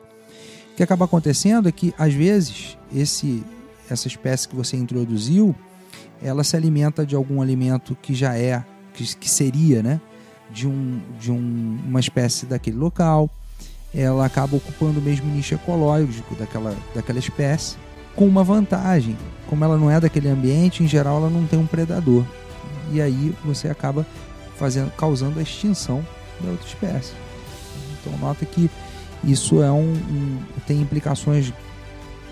O 0.73 0.77
que 0.77 0.83
acaba 0.83 1.07
acontecendo 1.07 1.69
é 1.69 1.73
que 1.73 1.93
às 1.99 2.15
vezes 2.15 2.79
esse 2.95 3.43
essa 3.91 4.09
espécie 4.09 4.49
que 4.49 4.57
você 4.57 4.77
introduziu, 4.77 5.55
ela 6.23 6.43
se 6.43 6.57
alimenta 6.57 7.07
de 7.07 7.15
algum 7.15 7.41
alimento 7.41 7.97
que 8.01 8.15
já 8.15 8.37
é 8.37 8.65
que, 8.95 9.17
que 9.17 9.29
seria, 9.29 9.83
né, 9.83 10.01
de 10.51 10.67
um 10.67 11.01
de 11.19 11.31
um, 11.31 11.79
uma 11.87 12.01
espécie 12.01 12.47
daquele 12.47 12.77
local. 12.77 13.31
Ela 13.95 14.27
acaba 14.27 14.57
ocupando 14.57 15.01
o 15.01 15.03
mesmo 15.03 15.27
nicho 15.31 15.55
ecológico 15.55 16.35
daquela 16.35 16.75
daquela 16.95 17.19
espécie 17.19 17.77
com 18.15 18.27
uma 18.27 18.43
vantagem. 18.43 19.17
Como 19.49 19.65
ela 19.65 19.77
não 19.77 19.91
é 19.91 20.01
daquele 20.01 20.29
ambiente, 20.29 20.83
em 20.83 20.89
geral 20.89 21.19
ela 21.19 21.31
não 21.31 21.47
tem 21.47 21.59
um 21.59 21.67
predador. 21.67 22.25
E 22.93 23.01
aí 23.01 23.35
você 23.45 23.69
acaba 23.69 24.07
fazendo, 24.57 24.91
causando 24.93 25.39
a 25.39 25.43
extinção 25.43 26.05
da 26.41 26.51
outra 26.51 26.67
espécie. 26.67 27.13
Então 28.01 28.19
nota 28.19 28.45
que 28.45 28.71
isso 29.23 29.63
é 29.63 29.71
um, 29.71 29.93
um 29.93 30.43
tem 30.67 30.81
implicações 30.81 31.53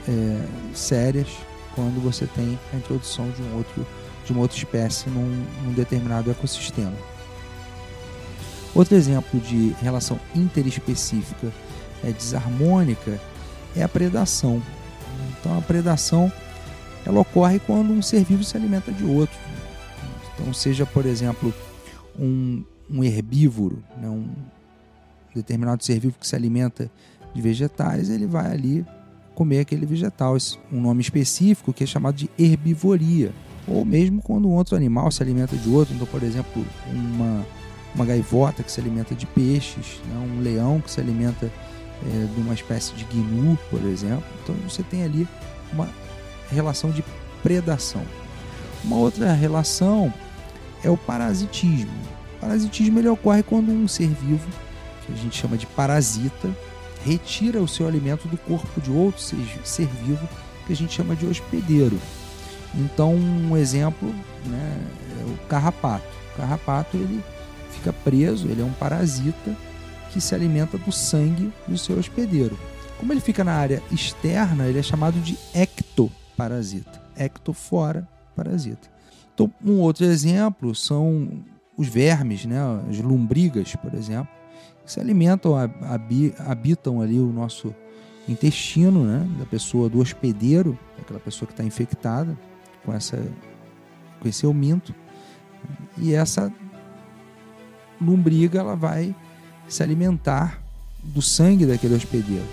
é, 0.08 0.46
sérias 0.74 1.28
quando 1.74 2.02
você 2.02 2.26
tem 2.26 2.58
a 2.72 2.76
introdução 2.76 3.28
de 3.30 3.42
um 3.42 3.56
outro 3.56 3.86
de 4.24 4.32
uma 4.32 4.40
outra 4.40 4.56
espécie 4.56 5.10
num, 5.10 5.44
num 5.62 5.72
determinado 5.74 6.30
ecossistema. 6.30 6.94
Outro 8.74 8.96
exemplo 8.96 9.38
de 9.40 9.74
relação 9.80 10.18
interespecífica 10.34 11.52
é, 12.02 12.10
desarmônica 12.10 13.20
é 13.76 13.82
a 13.82 13.88
predação. 13.88 14.60
Então 15.38 15.56
a 15.56 15.62
predação 15.62 16.32
ela 17.06 17.20
ocorre 17.20 17.58
quando 17.58 17.92
um 17.92 18.02
ser 18.02 18.24
vivo 18.24 18.42
se 18.42 18.56
alimenta 18.56 18.90
de 18.90 19.04
outro. 19.04 19.36
Então 20.34 20.52
seja, 20.52 20.84
por 20.84 21.06
exemplo, 21.06 21.54
um, 22.18 22.64
um 22.90 23.04
herbívoro, 23.04 23.82
né, 23.96 24.08
um 24.08 24.28
determinado 25.34 25.84
ser 25.84 25.98
vivo 26.00 26.16
que 26.18 26.26
se 26.26 26.34
alimenta 26.34 26.90
de 27.34 27.42
vegetais, 27.42 28.10
ele 28.10 28.26
vai 28.26 28.50
ali 28.50 28.86
comer 29.34 29.60
aquele 29.60 29.84
vegetal. 29.86 30.36
Um 30.72 30.80
nome 30.80 31.00
específico 31.00 31.72
que 31.72 31.84
é 31.84 31.86
chamado 31.86 32.14
de 32.14 32.30
herbivoria. 32.38 33.32
Ou 33.66 33.84
mesmo 33.84 34.20
quando 34.22 34.48
um 34.48 34.52
outro 34.52 34.76
animal 34.76 35.10
se 35.10 35.22
alimenta 35.22 35.56
de 35.56 35.68
outro. 35.68 35.94
Então, 35.94 36.06
por 36.06 36.22
exemplo, 36.22 36.64
uma, 36.92 37.44
uma 37.94 38.04
gaivota 38.04 38.62
que 38.62 38.72
se 38.72 38.80
alimenta 38.80 39.14
de 39.14 39.26
peixes, 39.26 40.00
né? 40.06 40.16
um 40.18 40.40
leão 40.40 40.80
que 40.80 40.90
se 40.90 41.00
alimenta 41.00 41.50
é, 42.06 42.26
de 42.34 42.40
uma 42.40 42.54
espécie 42.54 42.92
de 42.94 43.04
gnu, 43.04 43.58
por 43.70 43.82
exemplo. 43.84 44.24
Então 44.42 44.54
você 44.68 44.82
tem 44.82 45.04
ali 45.04 45.28
uma 45.72 45.88
relação 46.50 46.90
de 46.90 47.04
predação. 47.42 48.02
Uma 48.82 48.96
outra 48.96 49.32
relação 49.32 50.12
é 50.82 50.90
o 50.90 50.96
parasitismo. 50.96 51.92
O 52.36 52.40
parasitismo 52.40 52.98
ele 52.98 53.08
ocorre 53.08 53.42
quando 53.42 53.70
um 53.70 53.88
ser 53.88 54.08
vivo, 54.08 54.46
que 55.06 55.12
a 55.12 55.16
gente 55.16 55.36
chama 55.36 55.56
de 55.56 55.66
parasita, 55.66 56.50
retira 57.04 57.60
o 57.60 57.68
seu 57.68 57.86
alimento 57.86 58.26
do 58.28 58.36
corpo 58.36 58.80
de 58.80 58.90
outro 58.90 59.20
ser 59.20 59.86
vivo, 59.86 60.28
que 60.66 60.72
a 60.72 60.76
gente 60.76 60.94
chama 60.94 61.14
de 61.14 61.26
hospedeiro. 61.26 61.98
Então, 62.74 63.14
um 63.14 63.56
exemplo 63.56 64.12
né, 64.46 64.78
é 65.20 65.24
o 65.24 65.46
carrapato. 65.46 66.06
O 66.32 66.36
carrapato 66.36 66.96
ele 66.96 67.22
fica 67.74 67.92
preso, 67.92 68.48
ele 68.48 68.62
é 68.62 68.64
um 68.64 68.72
parasita 68.72 69.56
que 70.10 70.20
se 70.20 70.34
alimenta 70.34 70.78
do 70.78 70.92
sangue 70.92 71.52
do 71.66 71.76
seu 71.76 71.98
hospedeiro. 71.98 72.58
Como 72.98 73.12
ele 73.12 73.20
fica 73.20 73.42
na 73.42 73.52
área 73.52 73.82
externa, 73.90 74.66
ele 74.66 74.78
é 74.78 74.82
chamado 74.82 75.18
de 75.20 75.36
ectoparasita. 75.52 77.02
Ecto 77.16 77.52
fora, 77.52 78.08
parasita. 78.34 78.88
Então, 79.34 79.52
um 79.64 79.80
outro 79.80 80.04
exemplo 80.04 80.74
são 80.74 81.44
os 81.76 81.88
vermes, 81.88 82.46
né? 82.46 82.58
as 82.88 82.98
lombrigas, 83.00 83.74
por 83.76 83.92
exemplo, 83.94 84.28
que 84.84 84.92
se 84.92 85.00
alimentam, 85.00 85.54
habitam 86.38 87.00
ali 87.00 87.18
o 87.18 87.32
nosso 87.32 87.74
intestino 88.28 89.04
né? 89.04 89.28
da 89.38 89.46
pessoa, 89.46 89.88
do 89.88 89.98
hospedeiro, 89.98 90.78
aquela 91.00 91.18
pessoa 91.18 91.46
que 91.46 91.52
está 91.52 91.64
infectada 91.64 92.38
com, 92.84 92.92
essa, 92.92 93.16
com 94.20 94.28
esse 94.28 94.46
euminto. 94.46 94.94
E 95.98 96.14
essa 96.14 96.52
lombriga 98.04 98.60
ela 98.60 98.76
vai 98.76 99.14
se 99.68 99.82
alimentar 99.82 100.62
do 101.02 101.20
sangue 101.20 101.66
daquele 101.66 101.94
hospedeiro. 101.94 102.46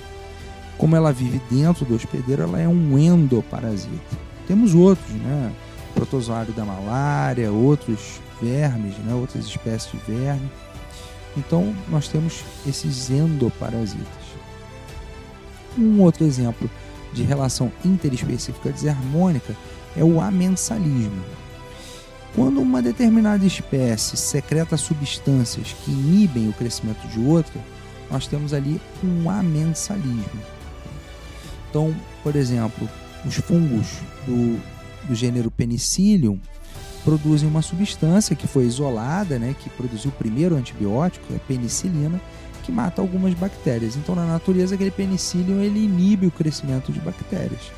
Como 0.77 0.95
ela 0.95 1.13
vive 1.13 1.41
dentro 1.49 1.85
do 1.85 1.95
hospedeiro, 1.95 2.43
ela 2.43 2.59
é 2.59 2.67
um 2.67 2.97
endoparasita. 2.97 4.17
Temos 4.47 4.73
outros, 4.73 5.11
né? 5.11 5.51
Protozoário 5.93 6.53
da 6.53 6.65
malária, 6.65 7.51
outros 7.51 8.19
vermes, 8.41 8.97
né? 8.99 9.13
outras 9.13 9.45
espécies 9.45 9.91
de 9.91 10.11
verme. 10.11 10.49
Então, 11.37 11.73
nós 11.89 12.07
temos 12.07 12.43
esses 12.67 13.09
endoparasitas. 13.09 14.07
Um 15.77 16.01
outro 16.01 16.25
exemplo 16.25 16.69
de 17.13 17.23
relação 17.23 17.71
interespecífica 17.85 18.71
desarmônica 18.71 19.55
é 19.95 20.03
o 20.03 20.19
amensalismo. 20.19 21.23
Quando 22.35 22.61
uma 22.61 22.81
determinada 22.81 23.45
espécie 23.45 24.15
secreta 24.15 24.77
substâncias 24.77 25.73
que 25.83 25.91
inibem 25.91 26.47
o 26.47 26.53
crescimento 26.53 27.05
de 27.07 27.19
outra, 27.19 27.59
nós 28.09 28.25
temos 28.25 28.53
ali 28.53 28.79
um 29.03 29.29
amensalismo. 29.29 30.41
Então, 31.69 31.93
por 32.23 32.35
exemplo, 32.35 32.89
os 33.25 33.35
fungos 33.35 33.87
do, 34.25 34.59
do 35.07 35.15
gênero 35.15 35.51
Penicillium 35.51 36.39
produzem 37.03 37.49
uma 37.49 37.61
substância 37.61 38.35
que 38.35 38.47
foi 38.47 38.65
isolada, 38.65 39.39
né, 39.39 39.55
que 39.57 39.69
produziu 39.69 40.11
o 40.11 40.13
primeiro 40.13 40.55
antibiótico, 40.55 41.33
a 41.33 41.39
penicilina, 41.39 42.21
que 42.63 42.71
mata 42.71 43.01
algumas 43.01 43.33
bactérias. 43.33 43.95
Então, 43.95 44.15
na 44.15 44.25
natureza, 44.25 44.75
aquele 44.75 44.91
penicillium 44.91 45.61
ele 45.61 45.83
inibe 45.83 46.27
o 46.27 46.31
crescimento 46.31 46.91
de 46.91 46.99
bactérias 46.99 47.71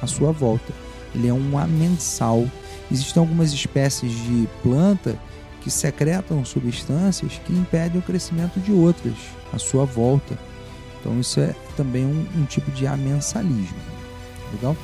à 0.00 0.06
sua 0.06 0.30
volta. 0.30 0.72
Ele 1.14 1.26
é 1.28 1.32
um 1.32 1.58
amensal 1.58 2.46
Existem 2.90 3.20
algumas 3.20 3.52
espécies 3.52 4.12
de 4.12 4.48
planta 4.62 5.18
que 5.60 5.70
secretam 5.70 6.44
substâncias 6.44 7.40
que 7.44 7.52
impedem 7.52 7.98
o 7.98 8.02
crescimento 8.02 8.58
de 8.60 8.72
outras 8.72 9.14
à 9.52 9.58
sua 9.58 9.84
volta. 9.84 10.38
Então 11.00 11.18
isso 11.20 11.40
é 11.40 11.54
também 11.76 12.04
um, 12.04 12.26
um 12.36 12.44
tipo 12.44 12.70
de 12.70 12.86
amensalismo. 12.86 13.78
Legal? 14.52 14.76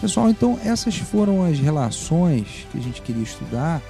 Pessoal, 0.00 0.28
então 0.28 0.58
essas 0.64 0.96
foram 0.96 1.44
as 1.44 1.58
relações 1.58 2.66
que 2.70 2.78
a 2.78 2.80
gente 2.80 3.02
queria 3.02 3.22
estudar 3.22 3.82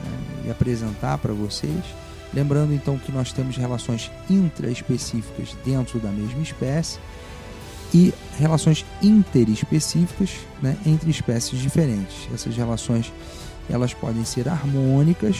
né, 0.00 0.18
e 0.46 0.50
apresentar 0.50 1.18
para 1.18 1.32
vocês. 1.32 1.84
Lembrando 2.34 2.74
então 2.74 2.98
que 2.98 3.12
nós 3.12 3.32
temos 3.32 3.56
relações 3.56 4.10
intraespecíficas 4.28 5.56
dentro 5.64 5.98
da 5.98 6.10
mesma 6.10 6.42
espécie 6.42 6.98
e 7.94 8.12
relações 8.38 8.84
interespecíficas 9.02 10.30
né, 10.62 10.76
entre 10.84 11.10
espécies 11.10 11.58
diferentes. 11.58 12.28
Essas 12.34 12.56
relações 12.56 13.12
elas 13.68 13.92
podem 13.94 14.24
ser 14.24 14.48
harmônicas 14.48 15.36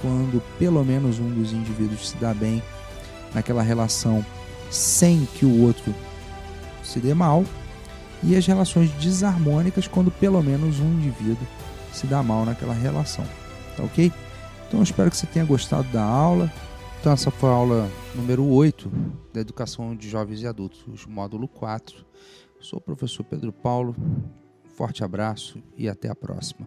quando 0.00 0.42
pelo 0.58 0.84
menos 0.84 1.18
um 1.18 1.28
dos 1.28 1.52
indivíduos 1.52 2.10
se 2.10 2.16
dá 2.16 2.32
bem 2.32 2.62
naquela 3.34 3.62
relação 3.62 4.24
sem 4.70 5.26
que 5.34 5.44
o 5.44 5.62
outro 5.62 5.94
se 6.82 6.98
dê 7.00 7.14
mal, 7.14 7.44
e 8.22 8.36
as 8.36 8.46
relações 8.46 8.90
desarmônicas 8.92 9.86
quando 9.86 10.10
pelo 10.10 10.42
menos 10.42 10.80
um 10.80 10.92
indivíduo 10.92 11.46
se 11.92 12.06
dá 12.06 12.22
mal 12.22 12.44
naquela 12.44 12.74
relação. 12.74 13.24
Tá 13.76 13.84
ok? 13.84 14.12
Então 14.66 14.82
espero 14.82 15.10
que 15.10 15.16
você 15.16 15.26
tenha 15.26 15.44
gostado 15.44 15.88
da 15.92 16.02
aula. 16.02 16.52
Então, 17.00 17.12
essa 17.12 17.30
foi 17.30 17.48
a 17.48 17.52
aula 17.52 17.88
número 18.14 18.44
8 18.44 18.90
da 19.32 19.40
Educação 19.40 19.94
de 19.94 20.08
Jovens 20.08 20.42
e 20.42 20.48
Adultos, 20.48 21.06
módulo 21.06 21.46
4. 21.46 22.04
Sou 22.60 22.80
o 22.80 22.82
professor 22.82 23.22
Pedro 23.22 23.52
Paulo. 23.52 23.94
Forte 24.74 25.04
abraço 25.04 25.62
e 25.76 25.88
até 25.88 26.08
a 26.08 26.14
próxima. 26.14 26.66